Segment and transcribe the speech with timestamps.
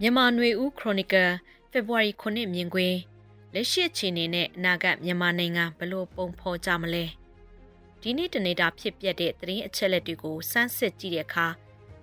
[0.00, 1.30] မြန်မာຫນွေဦးခရိုနီကယ်
[1.70, 2.98] ဖေဖော်ဝါရီ9မြင်ကွင်း
[3.54, 7.04] လက်ရှိအခြေအနေနဲ့အနာဂတ်မြန်မာနိုင်ငံဘလို့ပုံဖော်ကြမလဲ
[8.00, 11.46] ဒီနေ့တနေ့တာဖြစ်ပျက်တဲ့သတင်းအချက်အလက်တွေကိုစမ်းစစ်ကြည့်တဲ့အခါ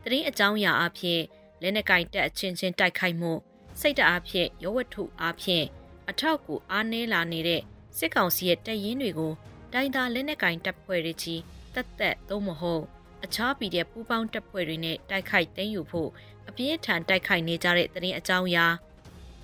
[0.03, 1.21] သတင်းအကြောင်းအရာအဖြစ်
[1.61, 3.31] လက်နက်ကင်တက်အချင်းချင်းတိုက်ခိုက်မှု
[3.79, 5.65] စိတ်တအားဖြင့်ရဝတ္ထုအားဖြင့်
[6.09, 7.61] အထောက်ကူအားနည်းလာနေတဲ့
[7.97, 9.33] စစ်ကောင်စီရဲ့တပ်ရင်းတွေကို
[9.73, 11.41] တိုင်းသားလက်နက်ကင်တပ်ဖွဲ့တွေကြီး
[11.73, 12.83] တက်တက်သို့မဟုတ်
[13.23, 16.09] အခြားပြည်တဲ့ပူးပေါင်းတပ်ဖွဲ့တွေနဲ့တိုက်ခိုက်သိမ်းယူဖို့
[16.49, 18.65] အပြင်းထန်တိုက်ခိုက်နေကြတဲ့သတင်းအကြောင်းအရာ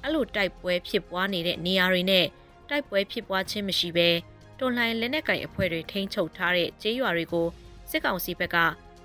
[0.03, 2.25] အဲ့လိုတိုက်ပွဲဖြစ်ပွားနေတဲ့နေရာတွေနဲ့
[2.69, 4.09] တိုက်ပွဲဖြစ်ပွားခြင်းမရှိဘဲ
[4.59, 7.47] တွန်လှန်လက်နက်ကင်အဖွဲ့တွေထိန်းချုပ်ထားတဲ့ကျေးရွာတွေကို
[7.89, 8.57] စစ်ကောင်စီဘက်က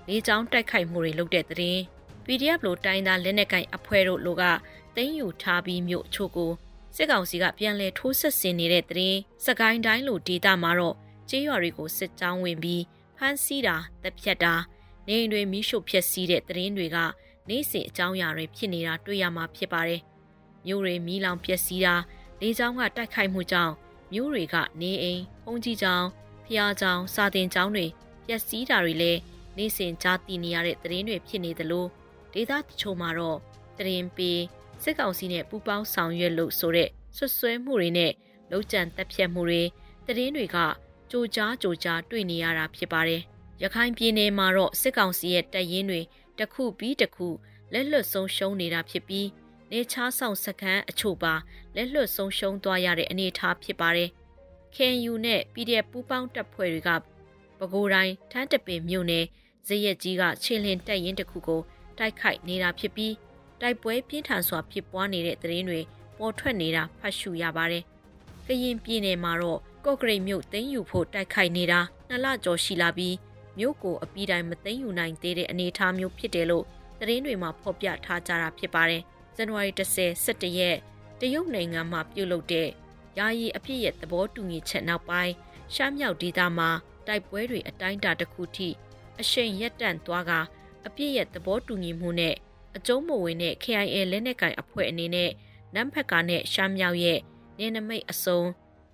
[0.07, 1.81] လေကြောင်းတိုက်ခိုက်မှုတွေလုပ်တဲ့သတင်း
[2.25, 4.43] PDF လိုတိုင်းသားလက်နက်ကင်အဖွဲ့တို့လိုက
[4.95, 6.51] သိမ်းယူထားပြီးမြို့ချို့ကို
[6.95, 10.95] စစ်ကောင်စီကပြန်လည်ထိုးဆက်ဆင်နေတဲ့သတင်းစကိုင်းတိုင်းလိုဒေသမှာတော့
[11.29, 12.81] ကျေးရွာတွေကိုစစ်ကြောင်းဝင်ပြီး
[13.17, 14.53] ဖမ်းဆီးတာတပ်ဖြတ်တာ
[15.07, 16.97] နေအိမ်တွေမိရှုဖျက်ဆီးတဲ့သတင်းတွေက
[17.49, 20.01] နေ့စဉ်အကြောင်းအရာတွေဖြစ်နေတာတွေ့ရမှာဖြစ်ပါတယ်။
[20.65, 21.95] မြို့တွေမီးလောင်ပျက်စီးတာ
[22.41, 23.73] လေကြောင်းကတိုက်ခိုက်မှုကြောင့်
[24.13, 26.05] မြို့တွေကနေအိမ်၊ဘုံကြီးကျောင်း၊
[26.45, 27.85] ဖျားကျောင်း၊စာတင်ကျောင်းတွေ
[28.25, 29.19] ပျက်စီးတာတွေလည်း
[29.57, 31.85] နေ့စဉ်ကြားသိနေရတဲ့သတင်းတွေဖြစ်နေသလို
[32.33, 33.39] ဒေသတချို့မှာတော့
[33.77, 34.41] သတင်းပေး
[34.83, 38.11] စစ်ကောင်စီနဲ့ပူးပေါင်းဆောင်ရွက်လို့ဆိုတဲ့ဆွဆွဲမှုတွေနဲ့
[38.51, 39.63] လုံးကြံတက်ဖြတ်မှုတွေ
[40.05, 40.57] သတင်းတွေက
[41.11, 43.21] ကြိုကြားကြိုကြားတွေ့နေရတာဖြစ်ပါတယ်။
[43.63, 46.01] ရခိုင်ပြည်နယ်မှာတော့စစ်ကောင်စီရဲ့တပ်ရင်းတွေ
[46.39, 47.27] တစ်ခုပြီးတစ်ခု
[47.73, 49.27] လက်လွတ်ဆုံးရှုံးနေတာဖြစ်ပြီး
[49.71, 51.33] နေချားဆောင်စခန်းအချို့ပါ
[51.75, 54.09] လက်လွတ်ဆုံးရှုံးသွားရတဲ့အနေအထားဖြစ်ပါတယ်။
[54.75, 56.89] KNU နဲ့ PDF ပူးပေါင်းတပ်ဖွဲ့တွေက
[57.59, 59.25] ပဲခူးတိုင်းထန်းတပင်မြို့နယ်
[59.67, 61.61] ဇရက်ကြီးကခြေလင်တက်ရင်တစ်ခုကို
[61.97, 63.13] တိုက်ခိုက်နေတာဖြစ်ပြီး
[63.61, 65.79] တိုက်ပွဲပြင်းထန်စွာဖြစ်ပွားနေတဲ့သတင်းတွေ
[66.17, 67.83] ပေါ်ထွက်နေတာဖတ်ရှုရပါတယ်။
[68.47, 73.15] ကရင်ပြည်နယ်မှာတော့ ကော့ကရိတ်မြို့သိမ်းယူဖို့တိုက်ခိုက်နေတာနှစ်လကျော်ရှိလာပြီး
[73.57, 76.65] မြို့ကိုအပြီးတိုင်းမသိမ်းယူနိုင်သေးတဲ့အနေအထားမျိုးဖြစ်တယ်လို့
[76.99, 79.01] သတင်းတွေမှာဖော်ပြထားကြတာဖြစ်ပါတယ်။
[79.35, 80.77] ဇန်နဝါရီ10 17ရက်
[81.19, 82.69] တရုတ်နိုင်ငံမှာပြုလုပ်တဲ့
[83.17, 85.33] ယာယီအပြည့်ရဲ့သဘောတူညီချက်နောက်ပိုင်း
[85.73, 86.69] ရှမ်းမြောက်ဒေသမှာ
[87.07, 88.69] တိုက်ပွဲတွေအတိုင်းအတာတစ်ခုထိ
[89.21, 90.31] အရှိန်ရက်တန့်သွားက
[90.87, 92.35] အပြည့်ရဲ့သဘောတူညီမှုနဲ့
[92.75, 95.31] အကျုံးမဝင်တဲ့ KIA လက်နက်ကင်အဖွဲ့အနေနဲ့
[95.73, 97.19] နမ်ဖက်ကနဲ့ရှမ်းမြောက်ရဲ့
[97.59, 98.41] နေနမိတ်အစုံ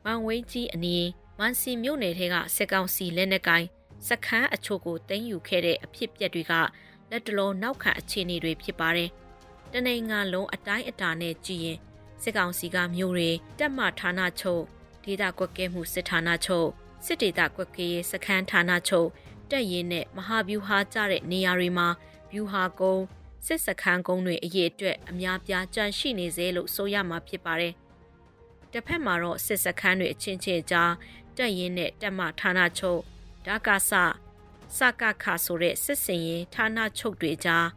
[0.06, 1.08] မန်ဝိန်းကြီးအနီး
[1.40, 3.64] မန်စီမြို့နယ်ထဲကစစ်ကောင်စီလက်နက်ကင်
[4.08, 6.54] စခန်းအချို့ကိုတင်ယူခဲ့တဲ့အဖြစ်အပျက်တွေက
[7.10, 9.10] လက်တလုံးနောက်ခံအခြေအနေတွေဖြစ်ပါတယ်။
[9.72, 11.78] တနိုင်ငံလုံးအတိုင်းအတာနဲ့ကြည့်ရင်
[12.22, 13.30] စစ်ကောင်စီကမျိုးတွေ
[13.60, 14.64] တက်မှဌာနချုပ်
[15.04, 16.70] ဒေသကွက်ကဲမှုစစ်ဌာနချုပ်
[17.06, 19.10] စစ်ဒေသကွက်ကဲရေးစခန်းဌာနချုပ်
[19.52, 21.88] တက်ရင်နဲ့မဟာဗျူဟာကျတဲ့နေရာတွေမှာ
[22.32, 23.04] ဗျူဟာကုန်း
[23.46, 27.74] စစ်စခန်းကုန်းတွေအရေးအတွက်အများပြားကြန့်ရှိနေစေလို့ဆိုရမှာဖြစ်ပါတယ်။
[28.72, 30.92] တစ်ဖက်မှာတော့စစ်စခန်းတွေအချင်းချင်းကြား
[31.38, 33.02] တက်ရင်နဲ့တက်မှဌာနချုပ်
[33.46, 33.92] ဒါကာဆ
[34.78, 37.68] စကခဆိုတဲ့စစ်စင်ရင်ဌာနချုပ်တွေကြား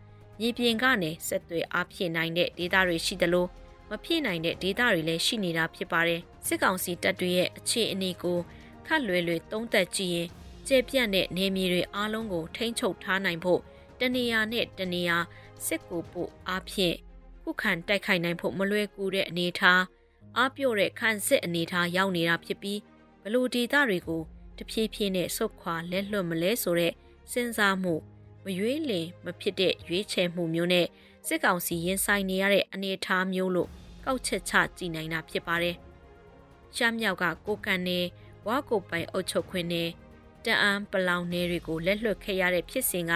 [0.41, 3.47] မြေပြင်ကနေဆက်သွယ်အားဖြည့်နိုင်တဲ့ဒေတာတွေရှိသလို
[3.91, 8.38] မဖြည့်နိုင်တဲ့ဒေတာတွေလည်းရှိနေတာဖြစ်ပါတယ်စစ်ကောင်စီတပ်တွေရဲ့အခြေအနေကို
[8.87, 10.28] ခတ်လွယ်လွယ်သုံးသပ်ကြည့်ရင်
[10.69, 13.61] ကျေပြန့်တဲ့နေမြေတွေအားလုံးကိုထိန်းချုပ်ထားနိုင်ဖို့
[14.00, 15.19] တနေရာနဲ့တနေရာ
[15.66, 16.97] စစ်ကိုပို့အားဖြင့်
[17.43, 19.81] ခုခံတိုက်ခိုက်နိုင်ဖို့မလွယ်ကူတဲ့အနေအထား
[20.38, 22.80] အားပြော့တဲ့ခန့်စစ်အနေအထားရောက်နေတာဖြစ်ပြီး
[23.22, 24.22] ဘလို့ဒေတာတွေကို
[24.58, 26.92] တဖြည်းဖြည်းနဲ့ဆုတ်ခွာလက်လွတ်မလဲဆိုတဲ့
[27.32, 27.94] စဉ်းစားမှု
[28.44, 30.86] မရွေးလင်မဖြစ်တဲ့ရွေးချယ်မှုမျိုးနဲ့
[31.26, 33.68] စစ်ကောင်စီရင်ဆိုင်နေရတဲ့အနေအထားမျိုးလို့
[34.04, 35.76] ကောက်ချက်ချကြည့်နိုင်တာဖြစ်ပါတယ်။
[36.76, 38.04] ရှမ်းမြောက်ကကိုကန်နဲ့
[38.46, 39.88] ဝါကိုပိုင်အုပ်ချုပ်ခွင့်နဲ့
[40.44, 43.12] တအန်းပလောင်နယ်တွေကိုလက်လွတ်ခဲ့ရတဲ့ဖြစ်စဉ်က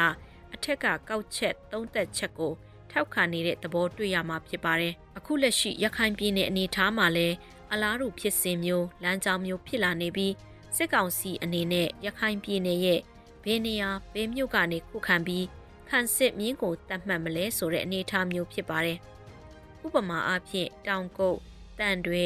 [0.55, 2.53] အထက်ကကောက်ချက်သုံးသက်ချက်ကို
[2.91, 7.37] ထောက်ခံနေတဲ့သဘောတွေ့ရမှာဖြစ်ပါတယ်။အခုလက်ရှိရခိုင်ပြည်နယ်အနေအထားမှာလည်း
[7.73, 10.33] အလားတူဖြစ်စဉ်မျိုးလမ်းကြောင်းမျိုးဖြစ်လာနေပြီး
[10.77, 13.01] စစ်ကောင်စီအနေနဲ့ရခိုင်ပြည်နယ်ရဲ့
[13.45, 15.47] ဘယ်နေရာဘယ်မြို့ကနေခုခံပြီး
[15.89, 18.99] ခန့်စစ်မြင်းကိုတတ်မှတ်မလဲဆိုတဲ့အနေအထားမျိုးဖြစ်ပါတယ်။
[19.87, 21.39] ဥပမာအားဖြင့်တောင်ကုတ်
[21.79, 22.25] တန်တွေ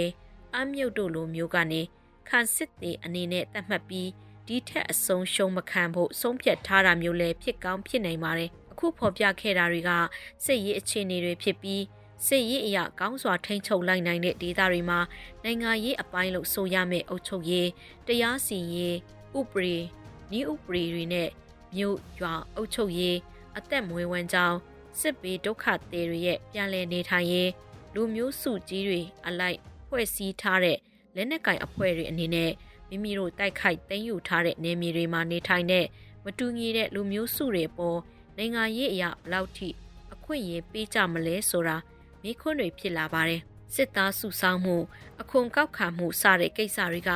[0.56, 1.80] အမြုပ်တို့လိုမျိုးကနေ
[2.28, 4.08] ခန့်စစ်တွေအနေနဲ့တတ်မှတ်ပြီး
[4.46, 9.90] ဒီထက်အဆုံးရှုံးမခံဖို့ဆုံးဖြတ်ထားတာမျိုးလည်းဖြစ်ကောင်းဖြစ်နိုင်ပါတယ်။ အခုဖော်ပြခဲ့တာတွေက
[10.44, 11.82] စစ်ရေးအခြေအနေတွေဖြစ်ပြီး
[12.26, 15.00] စစ်ရေးအရာကောင်းစွာထိန်းချုပ်လိုက်နိုင်တဲ့ဒေသတွေမှာ
[15.44, 17.68] နိုင်ငံရေးအပိုင်းလို့ဆိုရမယ့်အုပ်ချုပ်ရေး
[18.06, 18.96] တရားစီရင်
[19.38, 19.76] ဥပဒေ
[20.38, 21.28] ဤဥပဒေတွေနဲ့
[21.76, 23.16] မြို့ရွာအုပ်ချုပ်ရေး
[23.58, 24.58] အသက်မွေးဝမ်းကြောင်း
[25.00, 27.50] စစ်ဘေးဒုက္ခသည်တွေရဲ့ပြန်လည်နေထိုင်ရေး
[27.94, 29.58] လူမျိုးစုကြီးတွေအလိုက်
[29.88, 30.78] ဖွဲ့စည်းထားတဲ့
[31.16, 32.50] လက်နက်ကင်အဖွဲ့တွေအနေနဲ့
[32.88, 35.86] မိမိတို့တိုက်ခိုက်သိမ်းယူထားတဲ့နေမြေတွေမှာနေထိုင်တဲ့
[36.24, 37.98] မတူညီတဲ့လူမျိုးစုတွေပေါ်
[38.36, 39.68] နိုင်ငံရေးအရာဘလောက်ထိ
[40.14, 41.76] အခွင့်အရေးပေးကြမလဲဆိုတာ
[42.22, 43.42] မိခွန်းတွေဖြစ်လာပါတယ်
[43.74, 44.76] စစ်သားစုဆောင်းမှု
[45.20, 47.10] အခွန်ကောက်ခံမှုစတဲ့ကိစ္စတွေက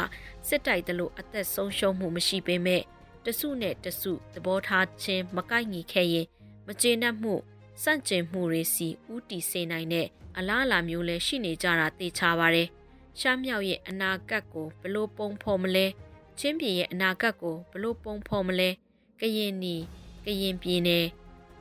[0.49, 2.83] စစ်တိုက်သလိုအသက်ဆုံးရှုံးမှုမရှိပေမဲ့
[3.25, 6.27] တစုနဲ့တစုသဘောထားချင်းမကိုက်ညီခဲ့ရင်
[6.67, 7.35] မကျေနပ်မှု
[7.83, 10.07] စန့်ကျင်မှုတွေစီဥတီစေနိုင်တဲ့
[10.39, 12.69] အလားအလာမျိုးလည်းရှိနေကြတာသိချပါတယ်။
[13.21, 15.87] ရှမ်းမြောက်ရဲ့အနာဂတ်ကိုဘလို့ပုံဖော်မလဲ
[16.39, 18.71] ချင်းပြည်ရဲ့အနာဂတ်ကိုဘလို့ပုံဖော်မလဲ
[19.21, 19.77] ကရင်နီ
[20.27, 21.07] ကရင်ပြည်နယ်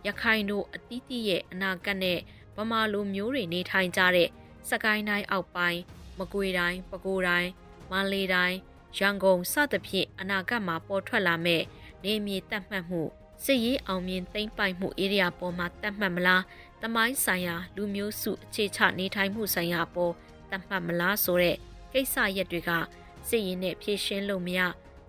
[0.08, 2.20] ရခိုင်တို့အသီးသီးရဲ့အနာဂတ်နဲ့
[2.56, 4.30] ဗမာလူမျိုးတွေနေထိုင်ကြတဲ့
[4.70, 5.82] စကိုင်းတိုင်းအောက်ပိုင်း
[6.20, 7.50] မကွေတိုင်းပဲခူးတိုင်း
[7.92, 8.58] မန္တလေးတိုင်း
[8.98, 11.64] ရန်ကုန်စသဖြင့်အနာဂတ်မှာပေါ်ထွက်လာမဲ့
[12.04, 13.02] နေမြေတတ်မှတ်မှု
[13.44, 16.44] စစ်ရေးအောင်မြင်သိမ်းပိုက်မှုဧရိယာပေါ်မှာတတ်မှတ်မလား
[16.82, 20.14] တမိုင်းဆိုင်ရာလူမျိုးစုအခြေချနေထိုင်မှုဆိုင်ရာပေါ်
[20.52, 21.58] တတ်မှတ်မလားဆိုတဲ့
[21.94, 22.72] ကိစ္စရက်တွေက
[23.28, 24.60] စစ်ရေးနဲ့ဖြည့်ရှင်းလို့မရ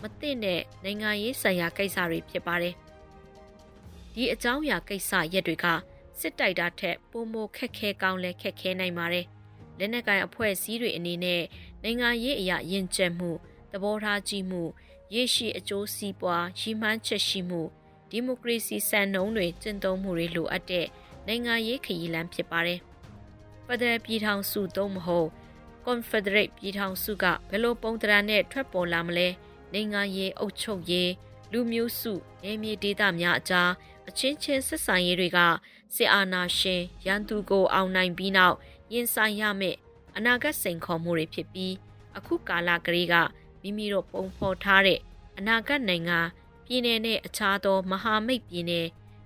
[0.03, 2.75] မသိတဲ့နိုင်ငံရေးဆိုင်ရာကိစ္စတွေဖြစ်ပါတယ်
[4.19, 5.67] ဒီအကြောင်းအရာကိစ္စရက်တွေက
[6.21, 9.27] စစ်တိုက်တာထက်ပိုမိုခက်ခဲကောင်းလဲခက်ခဲနိုင်ပါတယ်
[9.79, 11.43] လက်နက်ကိုင်အဖွဲ့အစည်းတွေအနေနဲ့
[11.83, 13.31] နိုင်ငံရေးအရာယဉ်ကျက်မှု
[13.73, 14.63] သဘောထားကြီးမှု
[15.15, 17.63] ရရှိအကျိုးစီးပွားရည်မှန်းချက်ရှိမှု
[18.11, 20.87] ဒီမိုကရေစီစံနှုန်းတွေကျင့်သုံးမှုတွေလိုအပ်တဲ့
[21.27, 22.81] နိုင်ငံရေးခရီးလမ်းဖြစ်ပါတယ်။
[23.67, 25.29] ဖက်ဒရယ်ပြည်ထောင်စုသုံးမဟုတ်
[25.87, 29.29] Confederate ပြည်ထောင်စုကဘယ်လိုပုံသဏ္ဍာန်နဲ့ထွက်ပေါ်လာမလဲ
[29.73, 31.11] နိုင်ငံရေးအုပ်ချုပ်ရေး
[31.53, 32.13] လူမျိုးစု
[32.43, 33.71] နေမြေဒေသများအကြား
[34.09, 35.39] အချင်းချင်းဆက်ဆံရေးတွေက
[35.95, 38.57] စစ်အာဏာရှင်ရန်သူကိုအောင်နိုင်ပြီးနောက်
[38.93, 39.77] ရင်ဆိုင်ရမယ့်
[40.17, 41.75] အနာဂတ်စိန်ခေါ်မှုတွေဖြစ်ပြီး
[42.17, 43.15] အခုကာလကလေးက
[43.63, 45.01] မိမိတို့ပုံဖော်ထားတဲ့
[45.39, 46.19] အနာဂတ်နိုင်ငံ
[46.65, 48.73] ပြည်내နဲ့အခြားသောမဟာမိတ်ပြည်내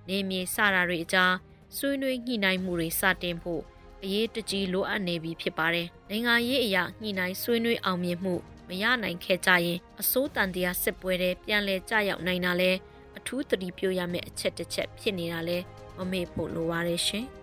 [0.08, 1.34] နေမြေစတာတွေအကြား
[1.76, 3.62] ဆွေးနွေးညှိနှိုင်းမှုတွေစတင်ဖို့
[4.02, 8.34] အရေးတကြီးလိုအပ်နေပြီဖြစ်ပါတယ်။နိုင်ငံရေးအရာညှိနှိုင်းဆွေးနွေးအောင်မြင်မှု
[8.68, 12.70] မရနိုင်ခဲ့ကြရင်အစိုးတန်တရားစစ်ပွဲတွေပြန်လည်ကြရောက်နိုင်တာလဲ
[13.18, 15.58] အထူးသတိပြုရမယ့်အချက်တစ်ချက်ဖြစ်နေတာလဲ
[15.98, 17.26] မမေ့ဖို့လိုပါရဲ့ရှင်။